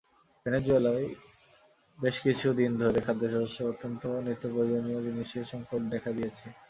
[0.45, 1.05] ভেনেজুয়েলায়
[1.99, 6.45] বেশ কিছু দিন ধরে খাদ্যসহ অন্যান্য নিত্যপ্রয়োজনীয় জিনিসের সংকট দেখা দিয়েছে।